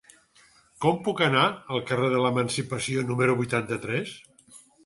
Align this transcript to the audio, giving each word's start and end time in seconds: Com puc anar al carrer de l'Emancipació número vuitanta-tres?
Com 0.85 0.97
puc 1.07 1.21
anar 1.25 1.43
al 1.75 1.83
carrer 1.91 2.09
de 2.15 2.23
l'Emancipació 2.25 3.07
número 3.13 3.39
vuitanta-tres? 3.43 4.19